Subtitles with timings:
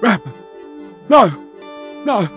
[0.00, 0.32] Rapper.
[1.08, 1.28] No.
[2.04, 2.28] No.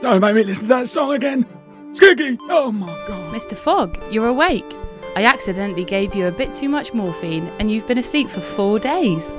[0.00, 1.44] Don't make me listen to that song again.
[1.90, 2.38] Skiggy.
[2.48, 3.34] Oh my god.
[3.34, 3.56] Mr.
[3.56, 4.76] Fogg, you're awake.
[5.16, 8.78] I accidentally gave you a bit too much morphine and you've been asleep for four
[8.78, 9.32] days.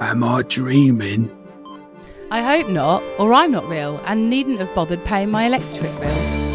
[0.00, 1.36] Am I dreaming?
[2.30, 6.49] I hope not, or I'm not real and needn't have bothered paying my electric bill.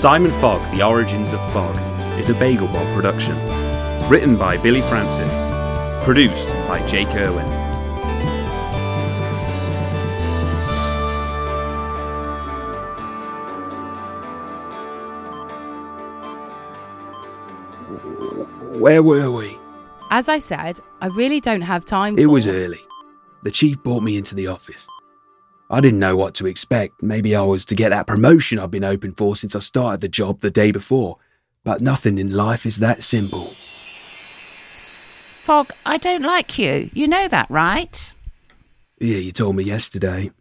[0.00, 1.76] Simon Fogg, The Origins of Fog
[2.18, 3.36] is a Bagelbot production.
[4.08, 5.34] Written by Billy Francis.
[6.06, 7.44] Produced by Jake Irwin.
[18.80, 19.58] Where were we?
[20.10, 22.30] As I said, I really don't have time It for.
[22.30, 22.86] was early.
[23.42, 24.88] The chief brought me into the office.
[25.72, 27.00] I didn't know what to expect.
[27.00, 30.08] Maybe I was to get that promotion I've been hoping for since I started the
[30.08, 31.18] job the day before.
[31.62, 33.46] But nothing in life is that simple.
[35.44, 36.90] Fogg, I don't like you.
[36.92, 38.12] You know that, right?
[38.98, 40.32] Yeah, you told me yesterday.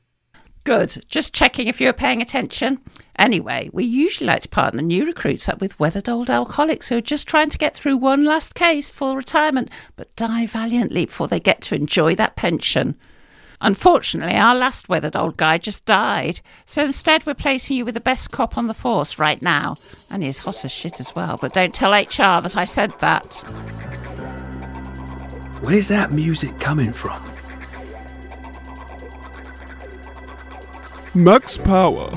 [0.64, 1.06] Good.
[1.08, 2.80] Just checking if you were paying attention.
[3.18, 7.02] Anyway, we usually like to partner new recruits up with weathered old alcoholics who are
[7.02, 11.40] just trying to get through one last case for retirement, but die valiantly before they
[11.40, 12.96] get to enjoy that pension.
[13.62, 18.00] Unfortunately, our last weathered old guy just died, so instead we're placing you with the
[18.00, 19.76] best cop on the force right now.
[20.10, 23.36] And he's hot as shit as well, but don't tell HR that I said that.
[25.62, 27.22] Where's that music coming from?
[31.14, 32.12] Max Power.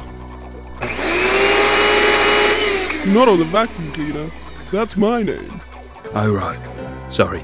[3.06, 4.30] Not on the vacuum cleaner.
[4.70, 5.60] That's my name.
[6.14, 6.58] Oh, right.
[7.10, 7.42] Sorry.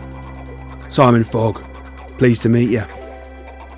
[0.88, 1.62] Simon Fogg.
[2.18, 2.82] Pleased to meet you.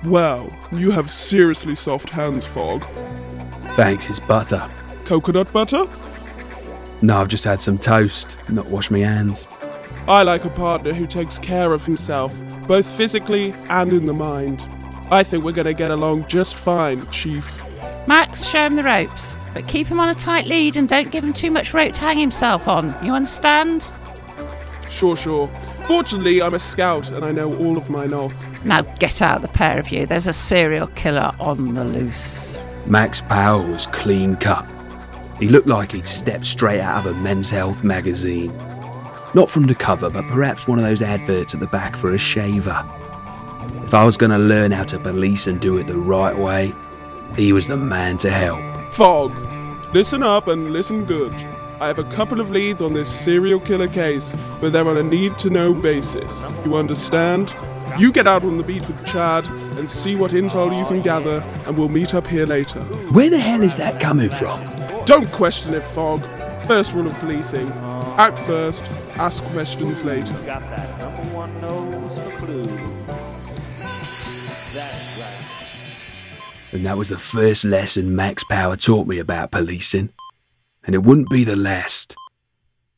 [0.03, 2.83] Wow, you have seriously soft hands, Fogg.
[3.75, 4.69] Thanks, it's butter.
[5.05, 5.87] Coconut butter?
[7.03, 9.47] No, I've just had some toast, not washed my hands.
[10.07, 12.35] I like a partner who takes care of himself,
[12.67, 14.63] both physically and in the mind.
[15.11, 17.61] I think we're gonna get along just fine, Chief.
[18.07, 21.23] Max, show him the ropes, but keep him on a tight lead and don't give
[21.23, 22.95] him too much rope to hang himself on.
[23.05, 23.89] You understand?
[24.89, 25.47] Sure, sure.
[25.87, 28.47] Fortunately, I'm a scout and I know all of my knots.
[28.65, 30.05] Now get out, the pair of you.
[30.05, 32.57] There's a serial killer on the loose.
[32.87, 34.69] Max Power was clean cut.
[35.39, 38.55] He looked like he'd stepped straight out of a men's health magazine.
[39.33, 42.17] Not from the cover, but perhaps one of those adverts at the back for a
[42.17, 42.85] shaver.
[43.83, 46.73] If I was going to learn how to police and do it the right way,
[47.37, 48.93] he was the man to help.
[48.93, 49.33] Fogg,
[49.93, 51.33] listen up and listen good.
[51.81, 55.03] I have a couple of leads on this serial killer case, but they're on a
[55.03, 56.45] need to know basis.
[56.63, 57.51] You understand?
[57.97, 59.45] You get out on the beat with Chad
[59.79, 62.81] and see what intel you can gather, and we'll meet up here later.
[63.11, 64.63] Where the hell is that coming from?
[65.05, 66.21] Don't question it, Fogg.
[66.67, 67.71] First rule of policing
[68.17, 68.83] act first,
[69.15, 70.33] ask questions later.
[70.45, 72.77] Got that number one nose for clues.
[74.75, 80.13] That's And that was the first lesson Max Power taught me about policing.
[80.83, 82.15] And it wouldn't be the last.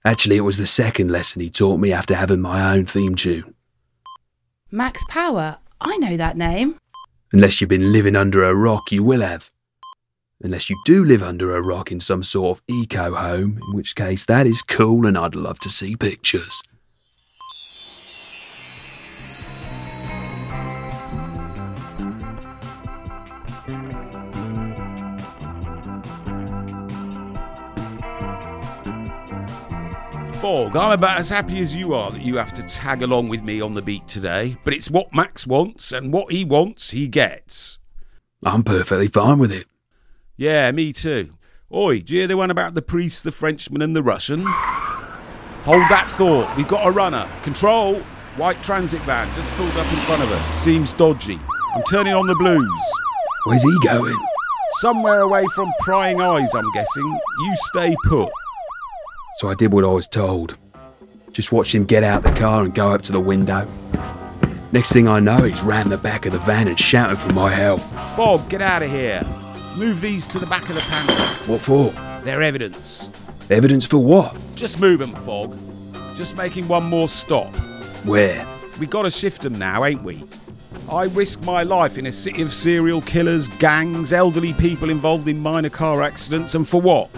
[0.06, 3.54] Actually, it was the second lesson he taught me after having my own theme tune.
[4.72, 6.78] Max Power, I know that name.
[7.32, 9.52] Unless you've been living under a rock, you will have.
[10.42, 13.96] Unless you do live under a rock in some sort of eco home, in which
[13.96, 16.62] case that is cool and I'd love to see pictures.
[30.46, 33.62] I'm about as happy as you are that you have to tag along with me
[33.62, 37.80] on the beat today, but it's what Max wants, and what he wants, he gets.
[38.46, 39.68] I'm perfectly fine with it.
[40.36, 41.30] Yeah, me too.
[41.74, 44.44] Oi, do you hear the one about the priest, the Frenchman, and the Russian?
[44.46, 46.58] Hold that thought.
[46.58, 47.26] We've got a runner.
[47.44, 48.02] Control.
[48.36, 50.48] White transit van just pulled up in front of us.
[50.62, 51.40] Seems dodgy.
[51.74, 52.92] I'm turning on the blues.
[53.46, 54.18] Where's he going?
[54.82, 57.20] Somewhere away from prying eyes, I'm guessing.
[57.40, 58.30] You stay put.
[59.36, 60.58] So I did what I was told.
[61.32, 63.68] Just watched him get out the car and go up to the window.
[64.72, 67.52] Next thing I know, he's round the back of the van and shouting for my
[67.52, 67.82] help.
[68.16, 69.24] Fogg, get out of here.
[69.76, 71.16] Move these to the back of the panel.
[71.48, 71.90] What for?
[72.24, 73.10] They're evidence.
[73.50, 74.38] Evidence for what?
[74.56, 75.58] Just move 'em, Fogg.
[76.16, 77.54] Just making one more stop.
[78.06, 78.46] Where?
[78.80, 80.24] We gotta shift 'em now, ain't we?
[80.92, 85.40] I risk my life in a city of serial killers, gangs, elderly people involved in
[85.40, 87.10] minor car accidents, and for what?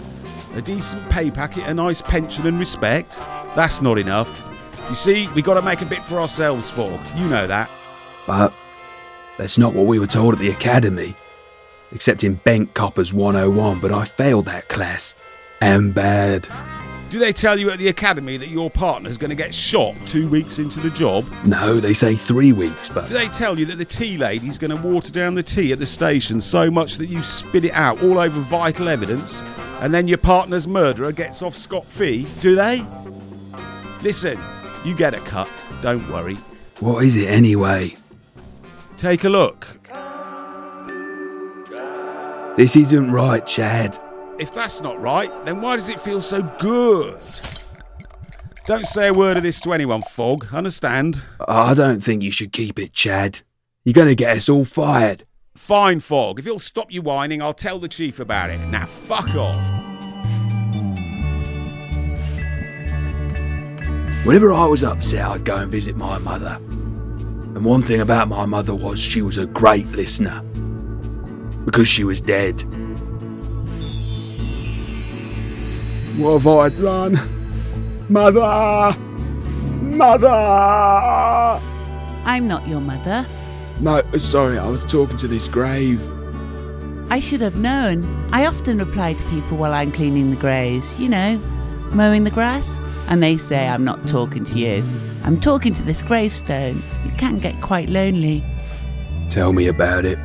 [0.56, 3.18] A decent pay packet, a nice pension, and respect?
[3.54, 4.42] That's not enough.
[4.88, 6.98] You see, we got to make a bit for ourselves, Fogg.
[7.14, 7.68] You know that.
[8.26, 8.54] But
[9.36, 11.14] that's not what we were told at the academy.
[11.92, 15.14] Except in Bent Coppers 101, but I failed that class.
[15.60, 16.48] And bad.
[17.08, 20.28] Do they tell you at the academy that your partner's going to get shot two
[20.28, 21.24] weeks into the job?
[21.44, 24.70] No, they say three weeks, but Do they tell you that the tea lady's going
[24.72, 28.02] to water down the tea at the station so much that you spit it out
[28.02, 29.42] all over vital evidence
[29.80, 32.26] and then your partner's murderer gets off scot free?
[32.40, 32.84] Do they?
[34.02, 34.38] Listen,
[34.84, 35.48] you get a cut,
[35.82, 36.36] don't worry.
[36.80, 37.94] what is it anyway?
[38.96, 39.78] Take a look.
[42.56, 43.98] This isn't right, Chad.
[44.38, 47.18] If that's not right, then why does it feel so good?
[48.66, 51.22] Don't say a word of this to anyone, Fogg, understand?
[51.46, 53.40] I don't think you should keep it, Chad.
[53.84, 55.24] You're going to get us all fired.
[55.54, 56.38] Fine, Fogg.
[56.38, 58.58] If you'll stop your whining, I'll tell the chief about it.
[58.58, 59.84] Now, fuck off.
[64.26, 66.56] Whenever I was upset, I'd go and visit my mother.
[66.56, 70.42] And one thing about my mother was she was a great listener.
[71.64, 72.64] Because she was dead.
[76.18, 77.18] What have I done?
[78.08, 78.98] Mother!
[79.82, 80.26] Mother!
[82.24, 83.26] I'm not your mother.
[83.80, 86.00] No, sorry, I was talking to this grave.
[87.10, 88.04] I should have known.
[88.32, 91.36] I often reply to people while I'm cleaning the graves, you know,
[91.92, 92.78] mowing the grass,
[93.08, 94.82] and they say I'm not talking to you.
[95.22, 96.82] I'm talking to this gravestone.
[97.04, 98.42] It can get quite lonely.
[99.28, 100.18] Tell me about it.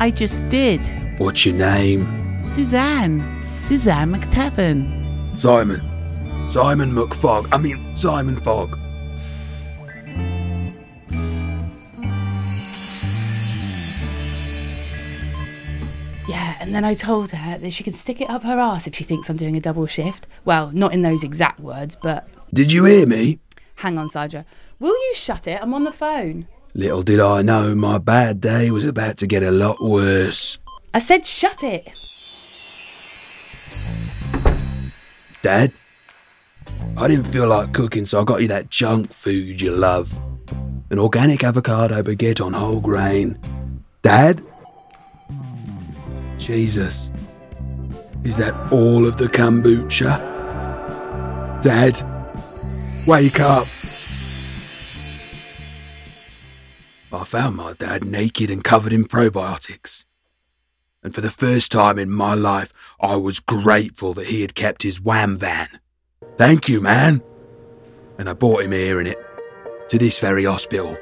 [0.00, 0.80] I just did.
[1.18, 2.44] What's your name?
[2.44, 3.22] Suzanne.
[3.58, 5.03] Suzanne McTavern.
[5.36, 5.80] Simon.
[6.48, 7.48] Simon McFog.
[7.52, 8.78] I mean, Simon Fogg.
[16.26, 18.94] Yeah, and then I told her that she can stick it up her ass if
[18.94, 20.26] she thinks I'm doing a double shift.
[20.46, 23.40] Well, not in those exact words, but Did you hear me?
[23.76, 24.46] hang on, Sandra.
[24.78, 25.58] Will you shut it?
[25.60, 26.46] I'm on the phone.
[26.74, 30.58] Little did I know my bad day was about to get a lot worse.
[30.94, 31.82] I said shut it.
[35.44, 35.72] Dad?
[36.96, 40.10] I didn't feel like cooking, so I got you that junk food you love.
[40.88, 43.38] An organic avocado baguette on whole grain.
[44.00, 44.42] Dad?
[46.38, 47.10] Jesus.
[48.24, 50.16] Is that all of the kombucha?
[51.62, 52.00] Dad?
[53.06, 53.66] Wake up!
[57.12, 60.06] I found my dad naked and covered in probiotics.
[61.04, 64.82] And for the first time in my life, I was grateful that he had kept
[64.82, 65.68] his wham van.
[66.38, 67.22] Thank you, man.
[68.18, 69.18] And I brought him here in it,
[69.90, 70.96] to this very hospital.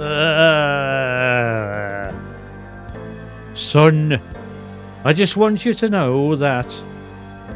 [0.00, 0.32] Uh,
[3.54, 4.18] son,
[5.04, 6.72] I just want you to know that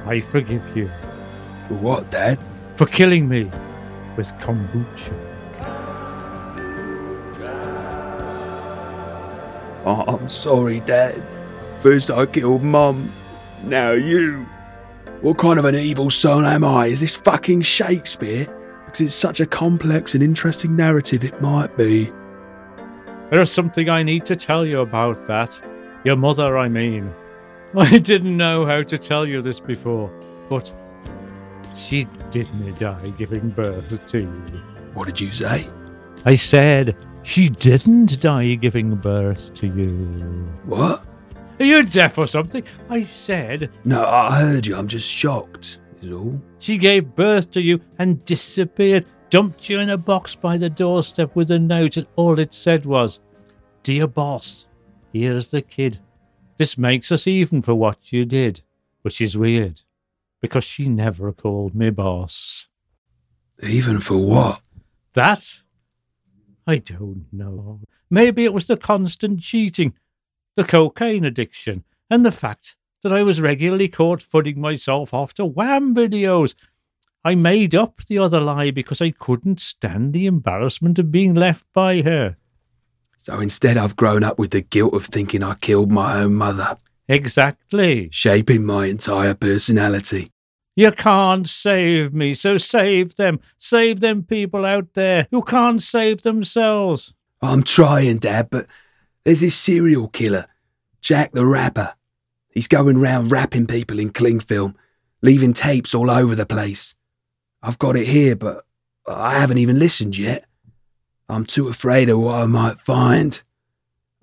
[0.06, 0.90] I forgive you
[1.68, 2.38] For what, Dad?
[2.76, 3.44] for killing me
[4.16, 5.14] with kombucha.
[9.88, 11.22] Oh, I'm sorry, Dad.
[11.80, 13.12] First I killed Mum,
[13.64, 14.44] now you.
[15.20, 16.86] What kind of an evil son am I?
[16.88, 18.46] Is this fucking Shakespeare?
[18.84, 22.10] Because it's such a complex and interesting narrative, it might be.
[23.30, 25.60] There's something I need to tell you about that.
[26.04, 27.12] Your mother, I mean.
[27.78, 30.10] I didn't know how to tell you this before,
[30.48, 30.72] but
[31.74, 34.62] she didn't die giving birth to you.
[34.94, 35.68] What did you say?
[36.24, 40.48] I said she didn't die giving birth to you.
[40.64, 41.04] What?
[41.60, 42.64] Are you deaf or something?
[42.88, 44.74] I said No, I heard you.
[44.74, 46.40] I'm just shocked, is all.
[46.58, 51.36] she gave birth to you and disappeared, dumped you in a box by the doorstep
[51.36, 53.20] with a note, and all it said was,
[53.82, 54.66] Dear boss,
[55.12, 56.00] here's the kid.
[56.56, 58.62] This makes us even for what you did,
[59.02, 59.82] which is weird,
[60.40, 62.68] because she never called me boss.
[63.62, 64.62] Even for what?
[65.12, 65.62] That?
[66.66, 67.80] I don't know.
[68.10, 69.94] Maybe it was the constant cheating,
[70.56, 75.44] the cocaine addiction, and the fact that I was regularly caught footing myself off to
[75.44, 76.54] wham videos.
[77.24, 81.66] I made up the other lie because I couldn't stand the embarrassment of being left
[81.72, 82.36] by her.
[83.26, 86.76] So instead, I've grown up with the guilt of thinking I killed my own mother,
[87.08, 88.08] Exactly.
[88.12, 90.30] shaping my entire personality.
[90.76, 93.40] You can't save me, so save them.
[93.58, 97.14] Save them people out there who can't save themselves.
[97.42, 98.68] I'm trying, Dad, but
[99.24, 100.46] there's this serial killer,
[101.00, 101.94] Jack the Rapper.
[102.50, 104.76] He's going round rapping people in cling film,
[105.20, 106.94] leaving tapes all over the place.
[107.60, 108.64] I've got it here, but
[109.04, 110.44] I haven't even listened yet.
[111.28, 113.40] I'm too afraid of what I might find.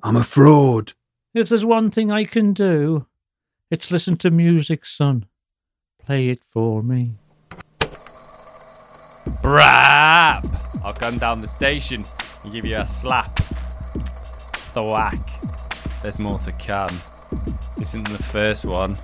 [0.01, 0.93] I'm a fraud.
[1.33, 3.07] If there's one thing I can do,
[3.69, 5.25] it's listen to music, son.
[6.05, 7.15] Play it for me.
[9.41, 10.47] Brap!
[10.83, 12.05] I'll come down the station
[12.43, 13.35] and give you a slap.
[14.73, 15.19] Thwack.
[16.01, 16.95] There's more to come.
[17.77, 18.97] This isn't the first one.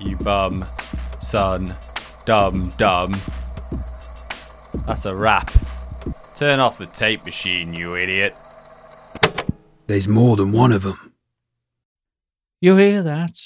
[0.00, 0.64] You bum.
[1.20, 1.74] Son.
[2.24, 3.14] Dumb, dumb.
[4.86, 5.50] That's a wrap.
[6.42, 8.34] Turn off the tape machine, you idiot.
[9.86, 11.12] There's more than one of them.
[12.60, 13.38] You hear that?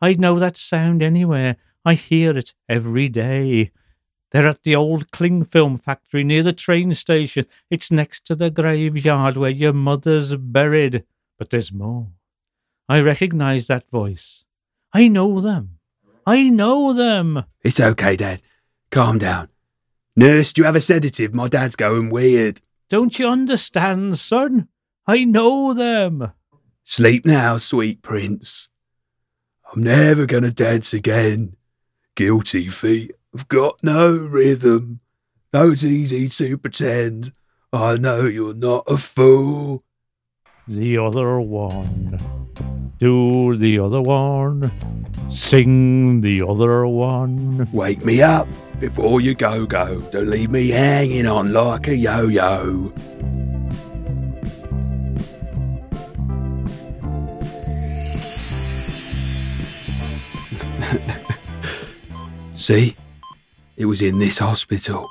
[0.00, 1.54] I'd know that sound anywhere.
[1.84, 3.70] I hear it every day.
[4.32, 7.46] They're at the old cling film factory near the train station.
[7.70, 11.04] It's next to the graveyard where your mother's buried.
[11.38, 12.08] But there's more.
[12.88, 14.42] I recognize that voice.
[14.92, 15.78] I know them.
[16.26, 17.44] I know them.
[17.62, 18.42] It's okay, Dad.
[18.90, 19.48] Calm down.
[20.16, 21.34] Nurse, do you have a sedative?
[21.34, 22.60] My dad's going weird.
[22.88, 24.68] Don't you understand, son?
[25.06, 26.32] I know them.
[26.84, 28.68] Sleep now, sweet prince.
[29.72, 31.56] I'm never gonna dance again.
[32.14, 35.00] Guilty feet have got no rhythm.
[35.50, 37.32] Though it's easy to pretend,
[37.72, 39.82] I know you're not a fool.
[40.68, 42.43] The other one.
[42.98, 44.70] Do the other one.
[45.28, 47.68] Sing the other one.
[47.72, 48.46] Wake me up
[48.78, 50.00] before you go go.
[50.12, 52.92] Don't leave me hanging on like a yo yo.
[62.54, 62.96] See?
[63.76, 65.08] It was in this hospital.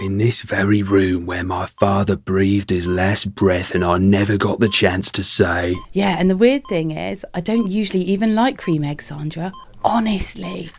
[0.00, 4.58] In this very room where my father breathed his last breath and I never got
[4.58, 8.56] the chance to say, Yeah, and the weird thing is, I don't usually even like
[8.56, 9.52] cream eggs, Sandra.
[9.84, 10.70] Honestly.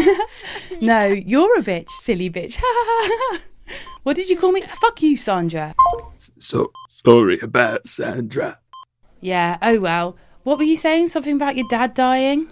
[0.80, 2.58] no, you're a bitch, silly bitch.
[4.04, 4.62] what did you call me?
[4.62, 5.74] Fuck you, Sandra.
[6.38, 8.58] So sorry about Sandra.
[9.20, 10.16] Yeah, oh well.
[10.44, 11.08] What were you saying?
[11.08, 12.48] Something about your dad dying?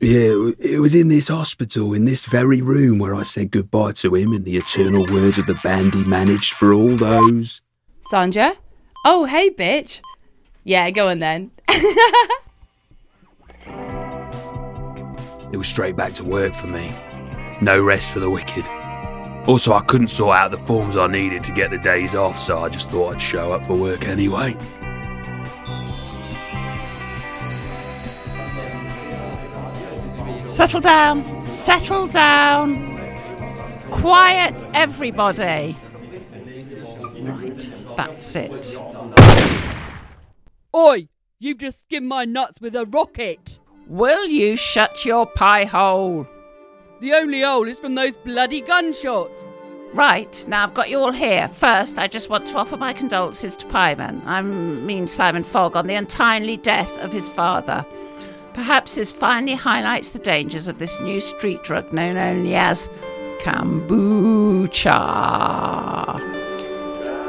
[0.00, 4.14] Yeah, it was in this hospital, in this very room where I said goodbye to
[4.14, 7.62] him in the eternal words of the band he managed for all those.
[8.02, 8.54] Sandra?
[9.06, 10.02] Oh, hey, bitch.
[10.64, 11.50] Yeah, go on then.
[15.52, 16.92] It was straight back to work for me.
[17.62, 18.68] No rest for the wicked.
[19.46, 22.58] Also, I couldn't sort out the forms I needed to get the days off, so
[22.58, 24.56] I just thought I'd show up for work anyway.
[30.54, 31.50] Settle down.
[31.50, 32.96] Settle down.
[33.90, 35.76] Quiet, everybody.
[37.18, 38.80] Right, that's it.
[40.72, 41.08] Oi!
[41.40, 43.58] You've just skimmed my nuts with a rocket!
[43.88, 46.24] Will you shut your pie hole?
[47.00, 49.44] The only hole is from those bloody gunshots!
[49.92, 51.48] Right, now I've got you all here.
[51.48, 55.88] First, I just want to offer my condolences to Pieman, I mean Simon Fogg, on
[55.88, 57.84] the untimely death of his father.
[58.54, 62.88] Perhaps this finally highlights the dangers of this new street drug known only as
[63.40, 64.84] kombucha.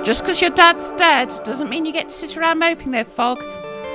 [0.06, 3.40] Just because your dad's dead doesn't mean you get to sit around moping there, Fogg.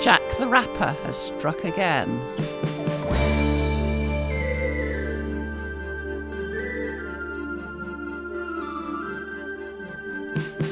[0.03, 2.21] Jack the Rapper has struck again.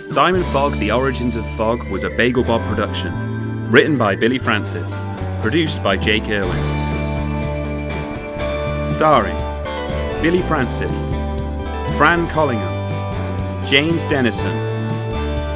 [0.08, 3.70] Simon Fogg, The Origins of Fog was a Bagel Bob production.
[3.70, 4.90] Written by Billy Francis.
[5.40, 6.58] Produced by Jake Irwin.
[8.88, 9.36] Starring
[10.20, 10.90] Billy Francis,
[11.96, 14.52] Fran Collingham, James Dennison,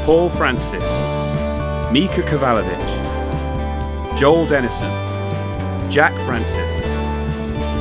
[0.05, 0.85] Paul Francis,
[1.93, 4.91] Mika Kavalovich, Joel Dennison,
[5.91, 6.85] Jack Francis,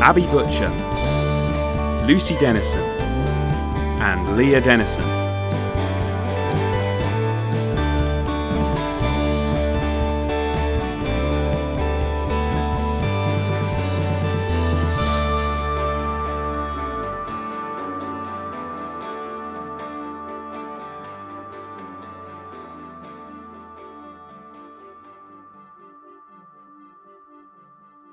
[0.01, 0.71] Abby Butcher,
[2.07, 2.81] Lucy Dennison,
[4.01, 5.20] and Leah Dennison.